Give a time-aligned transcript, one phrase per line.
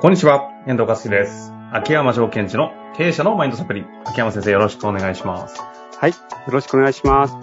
[0.00, 1.52] こんにちは、遠藤和樹です。
[1.72, 3.84] 秋山条件地の経営者のマインドサプリ。
[4.04, 5.60] 秋山先生よろしくお願いします。
[5.60, 6.10] はい。
[6.10, 6.16] よ
[6.52, 7.34] ろしくお願いします。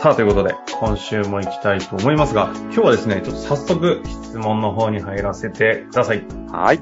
[0.00, 6.24] さあ、ということで、今週も行きたいと思いますが、今日はですね、ちょっと早速質問の方に入らせてください。
[6.50, 6.80] はい。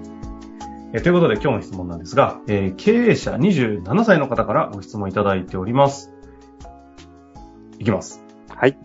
[0.94, 6.10] えーということで、今日の質問なんですが、えー経営者27歳の方からご質問いただいております。
[7.78, 8.24] いきます。
[8.48, 8.78] はい。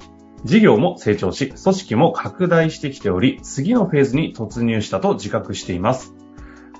[0.44, 6.14] 事業も成長し、組織も拡大してきており、次のフェーズに突入したと自覚しています。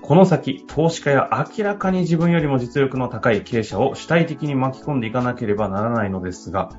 [0.04, 6.72] この先、投資家や明らかに自分よりも実力の高い経営者を主体的に巻き込んでいかなければならないのですが、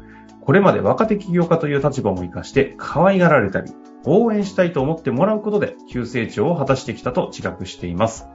[0.43, 3.73] これまで若手起業家という立場も活かして、可愛がられたり、
[4.05, 8.29] 応援したいと思ってもらうことで、急成長を果たしてきたと自覚しています。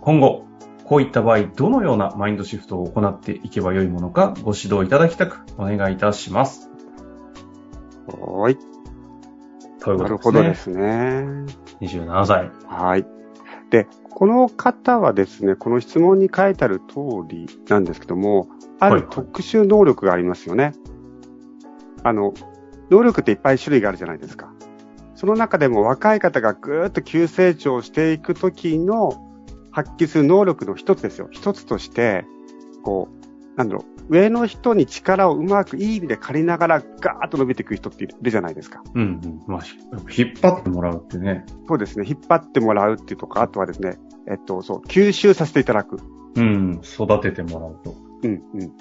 [0.00, 0.46] 今後、
[0.84, 6.72] こういった場合、どのようなマインドシフトを行っていけばよいものか、ご指導いただきたく、お願いいたします。
[8.08, 8.58] はい。
[9.78, 11.22] というなることでほどですすね。
[11.22, 11.52] ね。
[11.82, 12.50] 27歳。
[12.66, 13.06] はい。
[13.70, 18.48] で、この方はですね、この質問に書いてある通りなんですけども、
[18.80, 20.72] あはいる特殊能力がありますよね。
[22.02, 22.32] あの、
[22.90, 24.52] 能力っていっぱい種類があるじゃないですか。
[25.14, 29.28] その中でも若い方がぐーっと急成長していくときの
[29.70, 31.28] 発揮する能力の一つですよ。
[31.30, 32.24] 一つとして、
[32.82, 38.82] こう、なんだろう、上の人に力をうまくいい意味で借りながらガーッと伸びていく人っているじゃないですか。
[38.94, 39.42] うんうん。
[39.46, 41.44] まあ、ひ引っ張ってもらうってね。
[41.68, 42.06] そうですね。
[42.08, 45.98] 引っ張ってもらうっていうとか、あとはですね、えっと、そう、吸収させていただく。
[46.36, 46.80] うん。
[46.82, 47.94] 育ててもらうと。
[48.22, 48.72] うん、うん。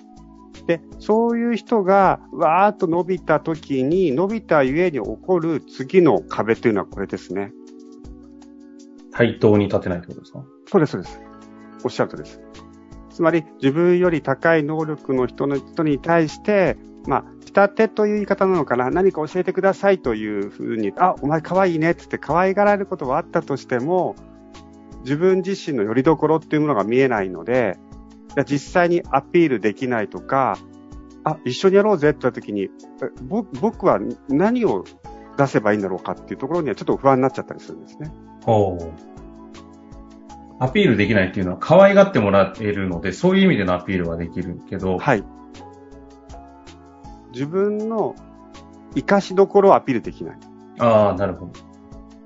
[0.65, 7.51] で、そういう人が、わーっと伸びた時に、伸びたゆえに起こる次の壁というのはこれですね。
[9.11, 10.43] 対等に立てないってことですか？
[10.65, 11.19] そうです、そうです。
[11.85, 12.41] おっしゃるとりです。
[13.17, 24.15] つまり、自分より高い能力の人の人に対して、まあ、下手という言い方なのかな、何か教えてくださいというふうに、あ、お前可愛いねってって可愛がられることはあったとしても、
[24.99, 27.79] 自分自身の拠り所っていうものが見えないので、
[28.47, 30.59] 実際にアピールできないとか、
[31.23, 32.69] あ、一緒にやろうぜって言った時に、
[33.59, 34.85] 僕は何を
[35.39, 38.11] 出せばいいんだろうかっていうところにはちょっと不安になっちゃったりするんですね。
[38.45, 39.16] ほう。
[40.59, 45.23] アピールできないっていうのは可愛がってもらえるので、そういう意味でのアピールはできるけど、はい。
[47.31, 48.15] 自分の
[48.95, 50.39] 活かしどころをアピールできない。
[50.79, 51.51] ああ、なるほど。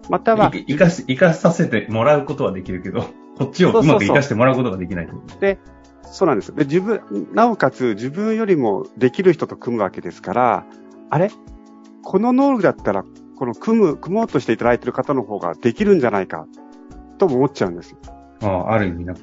[0.09, 3.01] または、い生かし、生かさせてもらうことはできるけど、
[3.37, 5.37] こっちをうまく生かしてもらうことができないってこと
[6.03, 6.53] そうなんです。
[6.53, 7.01] で、自分、
[7.33, 10.65] なおかつ自分よりもできる人と組むわけですから、
[11.09, 11.31] あれ？
[12.03, 13.03] この能力だったら、
[13.37, 16.45] この組む、組もうとしていただいている方の方ができるんじゃないか、
[17.17, 17.95] とも思っちゃうんです。
[18.41, 19.21] ああ、ある意味なんか、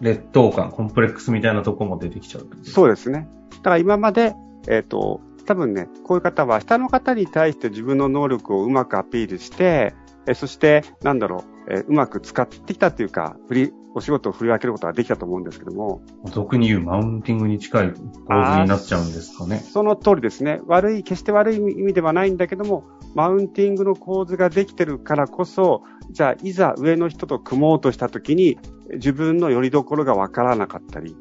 [0.00, 3.28] 劣等感、コンプレックスみたいなとこも出てきちゃうそうですね。
[3.50, 4.34] だから今まで、
[4.68, 9.94] えっ、と、多分ね、こういう方は下の方に対して自分の能力をうまくアピールして、
[10.26, 19.58] えそして、なんだろう、えーうまく使ってきたというか、振り、お仕事を振り分けることができたと思うんですけども、俗に言うマウンティングに近い構図になっちゃうんですかね。
[19.58, 20.60] その通りですね。
[20.66, 22.84] 悪い、決して悪い意味ではないんだけども、
[23.14, 28.58] マウンティングの構図ができてるからこそ、じゃあ、いざ上の人と組もうとしたときに、
[28.94, 31.16] 自分の拠り所がわからなかったり、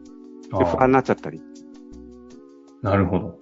[0.51, 1.41] で不安あになっちゃったり。
[2.83, 3.39] あなるほど。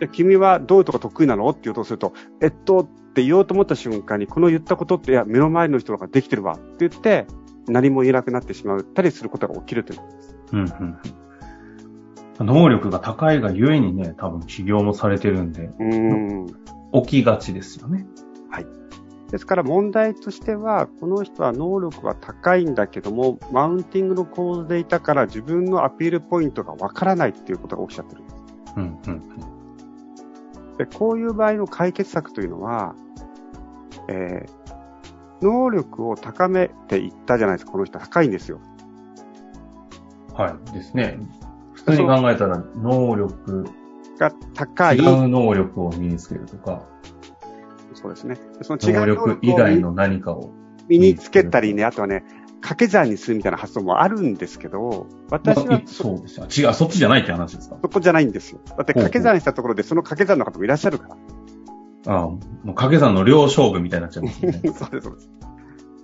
[0.00, 1.48] で君はどういうとこ得意なの？
[1.48, 2.12] って言おうとすると、
[2.42, 7.26] えっと、って言おうと思った瞬間に、この言ったことって、いや、目の前の人ができてるわって言って、
[7.68, 10.00] 何も言えなくなってしまったりすることが起きるという。
[10.52, 10.98] うんうん
[12.40, 12.46] うん。
[12.46, 15.92] 能力が高いがゆえにね、多分起業もされてるんで、うー
[16.42, 16.46] ん。
[17.04, 18.06] 起きがちですよね。
[19.34, 28.36] ですから問題としては、この人は能力は高いんだけども、マウンティングの構図でいたから自分のアピールポイントがわからないっていうことが起きちゃってるんです。
[28.76, 29.22] うんうん
[30.78, 32.94] で、こういう場合の解決策というのは、
[34.08, 34.63] えー、
[35.42, 38.60] 能力を高めていったじゃないですか、この人高いんですよ。
[40.30, 40.34] うん。
[40.34, 40.72] はい。
[40.72, 41.18] ですね。
[41.72, 43.64] 普通に考えたら、能力、
[44.18, 44.96] が高い。
[44.96, 46.82] 違う能力を身につけるとか、
[47.94, 48.36] そうですね。
[48.62, 50.52] その違能う力以外の何かを。
[50.88, 52.24] 身につけたりね、あとはね、
[52.60, 56.46] 掛け算にするみたいな発想もあるんですけど、私まあはいそそうですよ。
[56.46, 57.76] 違う、そっちじゃないって話ですか？
[57.82, 58.60] そこじゃないんですよ。
[58.64, 61.16] だって掛け算したところでその掛け算の方もいらっしゃるから。
[62.06, 64.60] ああ、もう掛け算の両勝負みたいになっちゃうんですよね。
[64.72, 65.30] そうです、そうです。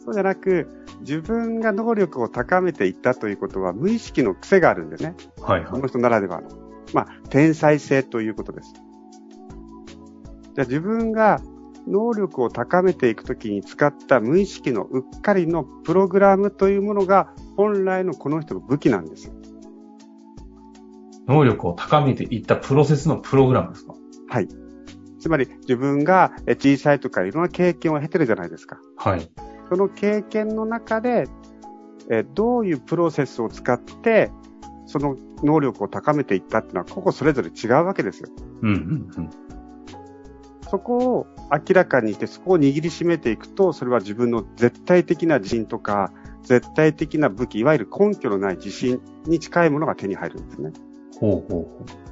[0.05, 0.69] そうじゃなく、
[1.01, 5.15] 自分が能力を高めていったということは、無意識の癖があるんですね。
[5.43, 5.71] はいはい。
[5.71, 6.49] この人ならではの。
[6.95, 8.73] まあ、天才性ということです。
[10.55, 11.41] じゃあ自分が
[11.87, 19.35] 能力を高めていくときに使った無意識のうっかりのプログラムというものが、本来のこの人の武器なんですよ。
[21.29, 23.95] 能力を高めていったプロセスのプログラムですか？
[24.29, 24.49] はい。
[25.21, 28.81] つまり自分がえ小さいとかいろんな経験を経てるじゃないですか。
[28.97, 29.31] はい。
[29.69, 31.29] その経験の中で、
[32.11, 34.33] えーどういうプロセスを使って、
[34.87, 38.29] その能力を高めていったっていうのは、個々それぞれ違うわけですよ。
[38.63, 39.31] うんうんうん。
[40.69, 46.13] そこを明らかにして、そこを握りしめていくと、それは自分の絶対的な自信とか、
[46.43, 50.73] 絶対的な武器、いわゆる根拠のない自信に近いものが手に入るんですね。
[51.21, 52.11] ほうほうほう。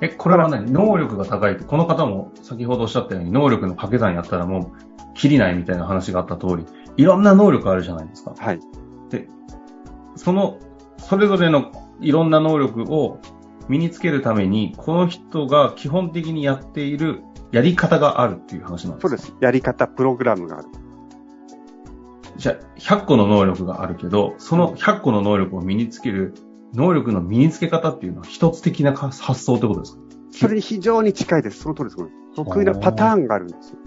[0.00, 0.70] え、これは何？
[0.70, 6.66] 能力が高いって、この方も先ほどおっしゃったように、能力の掛け算やったらもう、切りないみたいな話があった通り、
[6.96, 8.34] いろんな能力あるじゃないですか。
[8.36, 8.60] はい。
[10.16, 10.58] その、
[10.98, 11.70] それぞれの
[12.00, 13.20] いろんな能力を
[13.68, 17.22] 身につけるために、この人が基本的にやっている
[17.52, 19.34] やり方があるっていう話なんですかそうです。
[19.40, 20.68] やり方、プログラムがある。
[22.36, 26.34] じゃあ、100個の能力があるけど、その100個の能力を身につける、
[26.76, 30.02] 能力の身につけ方っていうのは一つ的な発想ってことですか？
[30.30, 31.62] それに非常に近いです。
[31.62, 31.96] その通りです。
[32.36, 33.78] 得意なパターンがあるんですよ。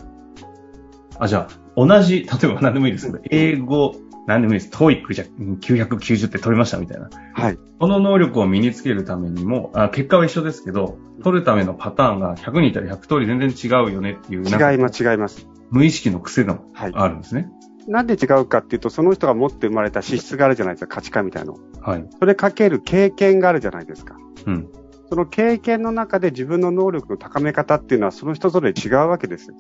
[1.20, 3.94] あ、じゃあ、同じ、例えば何でもいいですけど、英語、
[4.26, 4.72] 何でもいいです。
[4.72, 7.10] トーイックじゃうん990って取りましたみたいな。
[7.34, 7.60] はい。
[7.80, 15.48] この能力を身につけるためにも、あ結果は一緒ですけど、取るためのパターンが100人いたら100通り全然違うよねっていう、違います、違います。
[15.70, 16.92] 無意識の癖がはい。
[16.96, 17.50] あるんですね。
[17.88, 21.58] なんで違うかっていうと、その人が持って生まれた資質があるじゃないですか、価値観みたいなの。
[21.82, 22.06] はい。
[22.20, 24.16] それかける経験があるじゃないですか。
[24.46, 24.68] うん。
[25.10, 29.56] その経験の中で自分の能力の高め方っていうのはその人ぞれ違うわけですよ。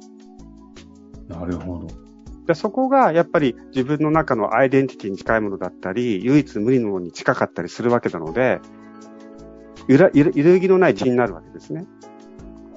[1.27, 1.87] なるほど。
[2.45, 8.59] でそこがやっぱり自分の中のアイデンティティに近いものだったり、唯一無二のものに近かったりするわけなので、
[9.87, 11.85] 揺ら揺るぎのない自信になるわけですね。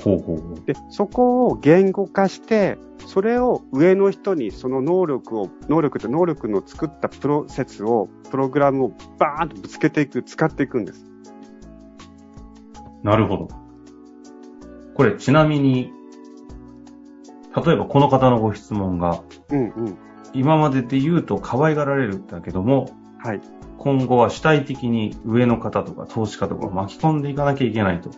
[0.02, 0.66] ほうほうほう。
[0.66, 11.04] で、そこを言語化して、それを上の人にその能力を、能力って能力の作ったプロセスを、プログラムをバーンとぶつけていく、使っていくんです。
[13.02, 13.48] なるほど。
[14.94, 15.92] これ、ちなみに、
[17.64, 19.98] 例えばこの方のご質問が、うんうん。
[20.32, 23.40] 今までで言うと可愛がられるんだけども、はい。
[23.78, 28.10] 今後は主体的に上の方とか投資家とかを巻き込んでいかなきゃいけないと。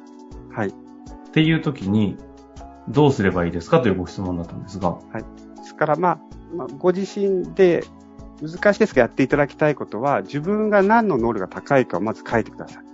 [1.35, 1.43] はい。
[1.43, 2.17] っていう時に、
[2.89, 3.81] どうすればいいですか？
[3.81, 4.99] というご質問だったんですが。
[5.57, 6.19] ですから、まあ、
[6.55, 7.83] まあ、ご自身で
[8.41, 12.85] 難しいですがやっていただきたいことは、自分が何の能力が高いかをまず書いてください。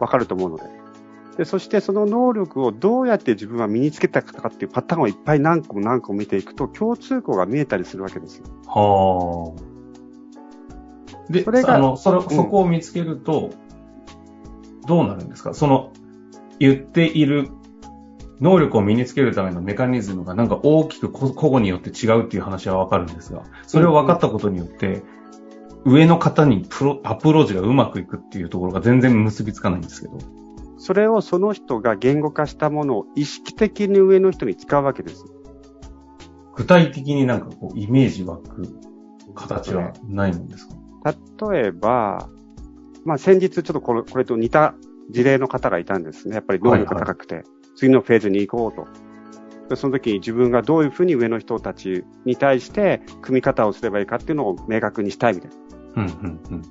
[0.00, 0.64] わかると思うので。
[1.38, 8.44] で、そしてその能力をどうやって自分は身につけたかっていうパターンをいっぱい何個も何個も見ていくと、共通項が見えたりするわけですよ。
[8.66, 11.32] はあ。
[11.32, 13.50] で、それがあの、それ、んそこを見つけると、
[14.86, 15.54] どうなるんですか？
[15.54, 15.92] その、
[16.60, 17.48] 言っている
[18.40, 25.02] 能力を身につけるためのメカニズムがなんか大きくこ個々によって違うっていう話はわかるんですが、それを分かったことによって、
[25.84, 30.18] 上の方にプロ、アプローチがうまくいくっていうところが全然結びつかないんですけど。
[30.76, 35.24] それをその人が言語化したものを意識的に上の人に使うわけです。
[36.54, 38.68] 具体的になんかこう、イメージ湧く
[39.34, 40.74] 形はないもんですか？
[41.52, 42.28] 例えば、
[43.04, 44.74] まあ先日ちょっとこれこれと似た
[45.10, 46.34] 事例の方がいたんですね。
[46.34, 47.44] やっぱり能力が高くて、
[47.76, 48.86] 次のフェーズに行こうと。
[49.68, 55.50] でその時に自分がどういうふうに上の人たちに対して組み方をすればいいかっていうのを明確にしたいみたい
[55.96, 56.02] な。
[56.02, 56.62] うん、うん、うん。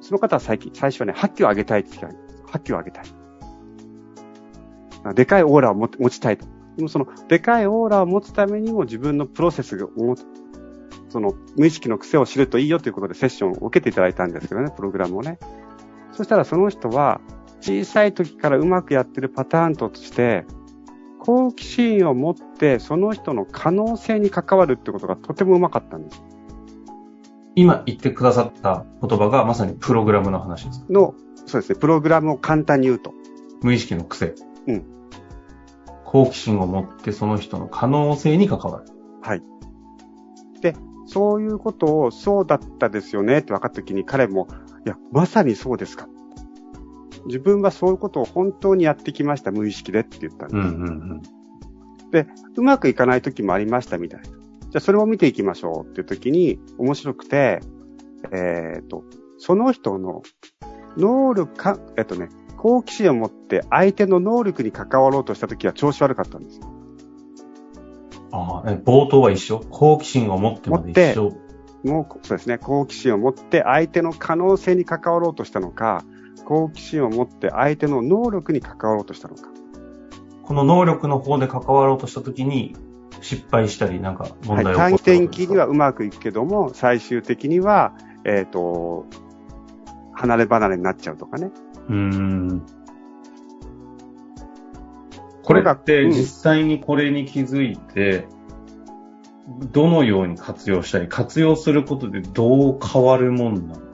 [0.00, 2.52] その方は最近、最初はね、発揮を上げたいって言ってた。
[2.52, 3.04] 発揮を上げたい。
[5.04, 6.46] あでかいオーラを持持ちたいと。
[6.76, 10.14] でもその、でかいオーラを持つためにも自分のプロセスを
[11.08, 15.38] その、無意識の癖を知るといいよということでセッションを受けていただいたんですけどね、プログラムをね。
[16.12, 17.20] そしたらその人は、
[17.64, 20.44] 小さい時からうまくやってるパターンとして、
[21.18, 26.22] 好奇心を持って、その人の可能性に関わるってことがとてもうまかったんです。
[27.54, 30.84] 今言ってくださった言葉がまさにプログラムの話です。
[30.90, 31.14] の、
[31.46, 33.14] そうですね、プログラムを簡単に言うと。
[33.62, 34.34] 無意識の癖。
[34.66, 34.84] うん。
[36.04, 38.92] 好奇心を持ってその人の可能性に関わる。
[39.22, 39.42] はい。
[40.60, 44.48] で、そういうことを、そうだったですよねって分かったときに彼も、
[44.84, 46.08] いや、まさにそうですか。
[47.26, 50.56] 自分はそういうことを本当にやってきました、無意識でって言ったんです。
[50.56, 51.22] うんうんうん。
[52.56, 54.26] うまくいかない時もありましたみたいな。
[54.26, 57.60] じゃあそれも見ていきましょうっていう時に面白くて、
[58.32, 59.04] えっ、と、
[59.38, 60.22] その人の
[60.96, 66.60] 能力か、えっとね、好奇心を持って相手の能力に関わろうとした時は調子悪かったんです。
[68.32, 69.60] ああ、え冒頭は一緒？
[69.70, 71.32] 好奇心を持ってまで一緒？
[71.84, 76.02] もう、そうですね、好奇心を持って相手の可能性に関わろうとしたのか、
[76.44, 79.48] 好奇心を持って相手の能力に関わろうとしたのか。
[80.42, 82.76] この能力の方で関わろうとしたときに
[83.22, 89.06] 失敗したりなんか問はい、題を起こ短ったことですか期的にはうまくいくけども、最終的には、えっ、と、
[90.12, 91.50] 離れ離れになっちゃうとかね。
[91.88, 92.62] うーん。
[95.42, 98.26] これってうん実際にこれに気づいて、
[99.72, 103.86] どのように活用したり、活用することでどう変わるもんなんですか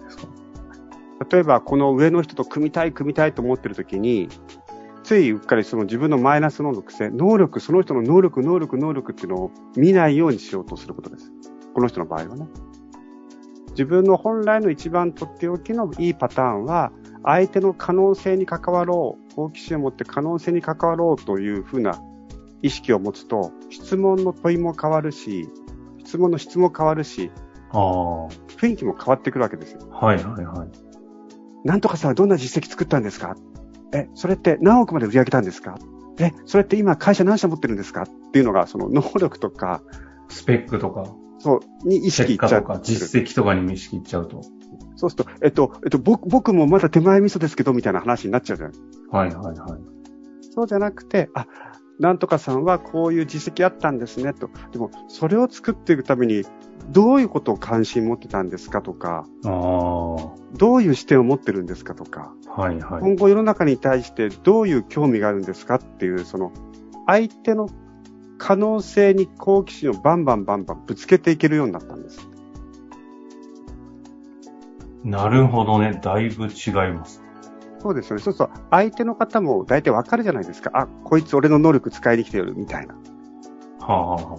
[1.29, 4.29] 例えば、この上の人と組みたい、組みたいと思ってるときに、
[5.03, 11.33] ついうっかりその自分のマイナスの癖、能力、その人の能力、能力、能力っていうのを見ないようにしようとすることです。
[11.75, 12.47] この人の場合はね。
[13.71, 22.01] 自分の本来の一番とっておきのいいパターンは、相手の可能性に関わろう、好奇心を持って可能性に関わろうというふうな
[22.63, 25.49] 意識を持つと、質問の問いも変わるし、
[25.99, 27.31] 質問の質も変わるし、
[27.73, 27.79] あ
[28.49, 29.89] 雰囲気も変わってくるわけですよ。
[29.91, 30.90] はいはいはい。
[31.65, 33.37] なんとかさんはどんな実績作ったんですか？
[33.93, 35.79] え、それって何億まで売り上げたんですか？
[36.19, 38.03] え、それって今会社何社持ってるんですか？
[38.03, 39.83] っていうのが、その能力とか、
[40.29, 41.05] スペックとか、
[41.39, 42.63] そう、に意識いっちゃう。
[42.63, 44.43] とか、実績とかに意識いっちゃうと。
[44.97, 48.73] そうすると、えっと、えっと、僕、僕もまだ手前味噌ですけど、みたいな話になっちゃうじゃん。
[49.11, 49.81] はいはいはい。
[50.55, 51.47] そうじゃなくて、あ、
[51.99, 54.51] なんとかさんはこういう実績あったんですね、と。
[54.73, 56.45] でも、それを作っていくために、
[56.91, 66.53] どういうことを関心持ってたんですかとか、どういう視点を持ってるんですかとか、はいはい、今後世の中に対してどういう興味があるんですかっていう、その、
[67.07, 67.69] 相手の
[68.39, 72.29] 可能性に好奇心をバンバンバンバンぶつけていけるようになったんです。
[75.05, 75.99] なるほどね。
[76.03, 77.23] だいぶ違います。
[77.79, 78.23] そうですよね。
[78.23, 80.71] そうすると、相手の方も大体わかるじゃないですか。
[80.75, 82.95] あ、こいつ俺の能力使いに来てるみたいな。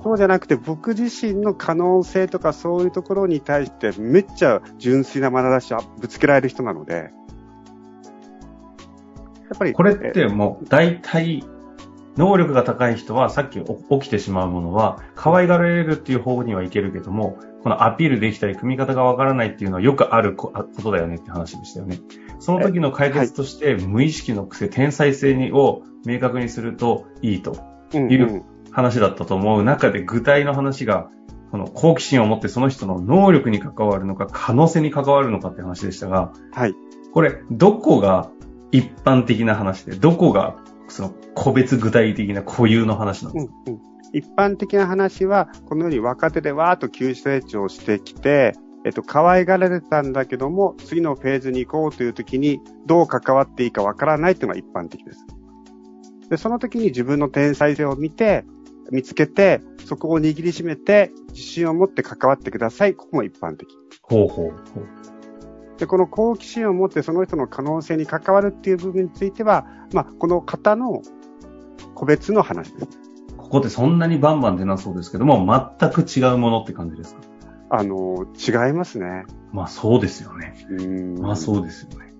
[0.04, 7.10] そうじゃなくて、僕自身の可能性とかそういうところに対して、めっちゃ純粋な眼差しをぶつけられる人なので、や
[9.56, 9.74] っぱり。
[9.74, 11.44] これってもう、大体、
[12.18, 22.00] 能力が高い人は、さっき起きてしまうものは、可愛がられるっていう方にはいけるけども、このアピールできたり、組み方がわからないっていうのはよくあることだよねって話でしたよね。
[22.40, 27.56] その時の解決として、無意識の癖、天才性にを明確にするといいと
[27.94, 31.10] いう話だったと思う中で、具体の話が、
[31.52, 36.76] この好奇心を持ってその人の能力に関わるのか、可能性に関わるのかって話でしたが、はい。
[37.14, 38.30] これ、どこが
[38.72, 40.56] 一般的な話で、どこが
[40.88, 43.82] その個別具体的な固有の話なんですか、うんうん、
[44.14, 55.26] 一般的な話は、このように若手でわーっと急成長してきて、えっと、可愛がられたんだけども、次のフェーズに行こうという時に、どう関わっていいかわからないというのが一般的です。
[56.30, 58.46] で、その時に自分の天才性を見て、
[58.92, 62.94] 見つけて、そこを握りしめて、自信を持って関わってください。
[62.94, 63.68] ここも一般的。
[64.04, 64.88] ほうほうほう。
[65.80, 71.02] で、この好奇心を持ってその人の可能性に関わるっていう部分については、まあ、この方の
[71.96, 72.88] 個別の話です。
[73.38, 75.46] ここってそんなにバンバン出なそうですけども、
[75.80, 77.22] 全く違うものって感じですか？
[77.70, 79.26] あの、違いますね。
[79.52, 80.54] まあそうですよね。
[81.20, 82.11] まあそうですよね。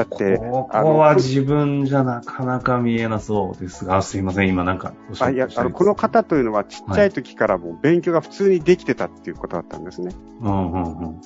[0.00, 10.12] だって、ここは自分じゃなかなか見えなそうですが、すいません、今なんかおっしゃってあいやあのこの方というのはちっちゃい時からも勉強が普通にできてたっていうことだったんですね。
[10.40, 11.20] うんうんうん。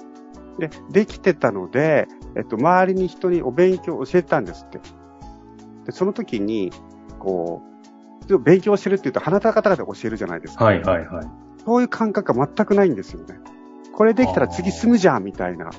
[0.59, 4.81] で、できてたので、えっと、周りに人にお勉強を教えたんですって。
[5.87, 6.73] で、その時に、
[7.19, 7.63] こ
[8.29, 10.65] う、勉強してるって言うと、花た方々教えるじゃないですか。
[10.65, 11.27] はいはいはい。
[11.65, 13.39] そういう感覚が全くないんですよね。
[13.93, 15.71] これできたら次進むじゃん、みたいな。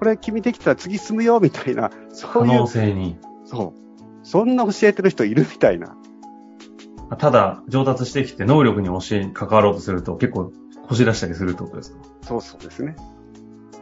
[0.00, 1.90] これ君できたら次進むよ、みたいな。
[2.08, 2.50] そういう。
[2.52, 3.18] 可能性に。
[3.44, 3.80] そう。
[4.22, 5.94] そんな教えてる人いるみたいな。
[7.18, 10.52] ただ、上達してきて能力に教え、関わろうとすると結構、
[10.88, 11.98] こし出したりするってことですか？
[12.22, 12.96] そうそうですね。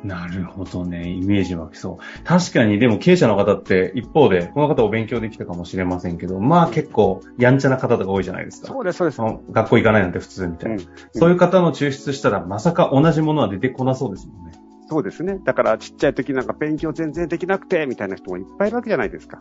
[0.02, 1.08] なるほどね。
[1.08, 2.24] イメージ湧きそう。
[2.24, 8.68] 確かに、でも経営者の方って一方で、この方お勉強できたかもしれませんけど、まあ結構やんちゃな方とか多いじゃないですか。
[8.68, 9.20] そうです、そうです。
[9.52, 10.76] 学校行かないなんて普通みたいな。
[10.76, 10.80] うん、
[11.12, 14.52] そういう方の抽出したら、まさか同じものは出てこなそうですもんね。
[14.90, 15.38] そうですね。
[15.44, 19.38] だからちっちゃい時なんか勉強全然できなくて、みたいな人もいっぱいいるわけじゃないですか。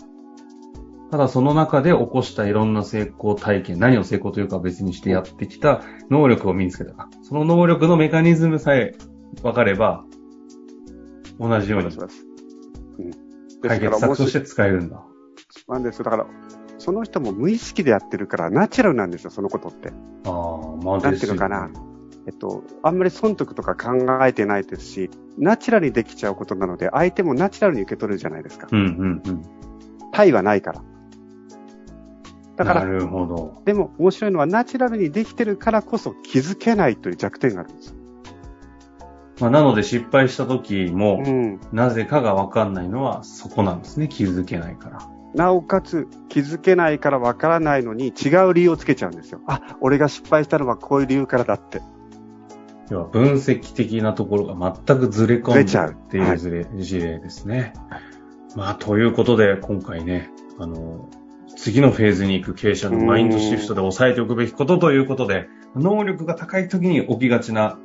[1.09, 7.09] ただその中で起こしたいろんな成功体験、何を成功というか別にしてやってきた能力を身につけたか。
[7.23, 8.95] その能力のメカニズムさえ
[9.41, 10.03] 分かれば、
[11.39, 11.95] 同じように。
[13.61, 15.01] 解決策として使えるんだ。
[15.69, 16.27] なんですだから、
[16.77, 19.93] その人も無意識でやってるから、ナチュラルなんですよ、そのことって。
[20.25, 21.69] ああ、まあ、なんていうのかな。
[22.27, 28.67] えっと、あんまり損得とか考えてないですし、ナチュラルにできちゃうことなので、相手もナチュラルに受け取るじゃないですか。
[28.69, 29.41] うんうんうん。
[30.11, 30.83] 対はないから。
[32.57, 33.61] だから、なるほど。
[33.63, 37.95] でも面白いのは、ナチュラルにできてるからこそ気づけないという弱点があるんです
[39.39, 44.07] まあ、なので失敗した時も、うん、なぜかがわかんないのはそこなんですね。
[44.09, 44.99] 気づけないから。
[45.35, 49.39] なおかつ気づけないからわからないのに違う理由をつけちゃうんですよ。
[49.47, 51.81] あ、俺が失敗したのはこういう理由からだって。
[52.89, 57.73] 要は分析的なところが全くずれ込んでるっていう事例,、はい、事例ですね。
[58.55, 61.09] まあ、ということで今回ね、あの、
[61.55, 67.77] 次のフェーズに行く経営者のマインドシフトで押さえておくべきことということで、能力が高い時に起きがちな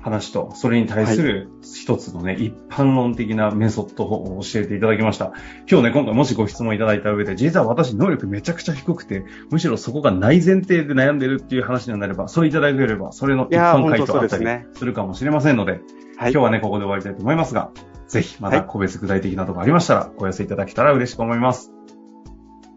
[0.00, 5.32] 話と、それに対する一つのね、はい、一般論的なメソッドを教えていただきました。
[5.70, 15.84] 今日ね、今回もしご質問いただいた上で、実は私能力めちゃくちゃ低くて、むしろそこが内前提で悩んでるっていう話になれば、それいただければ、それの一般回答あったりするかもしれませんので、でね
[16.16, 17.70] はい、今日はね、ここで終わりたいと思いますが、
[18.06, 21.72] ぜひまた個別具体的なところありましたら、お寄せいただけたら嬉しく思います。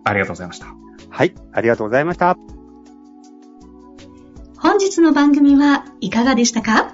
[0.03, 0.67] ありがとうございました。
[1.09, 2.35] はい、ありがとうございました。
[4.57, 6.93] 本日の番組はいかがでしたか？